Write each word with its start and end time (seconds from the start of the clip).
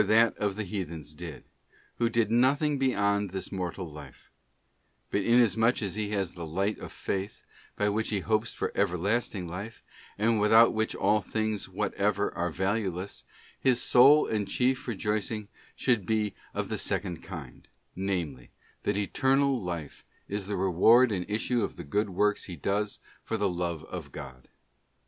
275 0.01 0.33
that 0.35 0.43
of 0.43 0.55
the 0.55 0.63
heathens 0.63 1.13
did, 1.13 1.47
who 1.97 2.11
saw 2.11 2.25
nothing 2.31 2.79
beyond 2.79 3.29
this 3.29 3.51
mortal 3.51 3.87
life; 3.87 4.31
but 5.11 5.21
inasmuch 5.21 5.83
as 5.83 5.93
he 5.93 6.09
has 6.09 6.33
the 6.33 6.43
light 6.43 6.79
of 6.79 6.91
Faith, 6.91 7.43
by 7.75 7.87
which 7.87 8.09
he 8.09 8.21
hopes 8.21 8.51
for 8.51 8.71
everlasting 8.73 9.47
life, 9.47 9.83
and 10.17 10.39
without 10.41 10.73
which 10.73 10.95
all 10.95 11.21
things 11.21 11.69
whatever 11.69 12.33
are 12.33 12.49
valueless, 12.49 13.25
his 13.59 13.79
sole 13.79 14.25
and 14.25 14.47
chief 14.47 14.87
rejoicing 14.87 15.49
should 15.75 16.03
be 16.07 16.33
of 16.55 16.67
the 16.69 16.79
second 16.79 17.21
kind, 17.21 17.67
namely, 17.95 18.49
that 18.81 18.97
eternal 18.97 19.61
life 19.61 20.03
is 20.27 20.47
the 20.47 20.57
reward 20.57 21.11
and 21.11 21.29
issue 21.29 21.61
of 21.61 21.75
the 21.75 21.83
good 21.83 22.09
works 22.09 22.45
he 22.45 22.55
does 22.55 22.99
for 23.23 23.37
the 23.37 23.47
love 23.47 23.83
of 23.83 24.11
God. 24.11 24.47